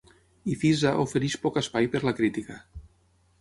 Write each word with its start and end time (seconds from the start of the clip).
I 0.53 0.53
Fiza 0.61 0.93
ofereix 1.03 1.35
poc 1.43 1.59
espai 1.63 1.91
per 1.97 2.03
la 2.09 2.15
crítica. 2.21 2.59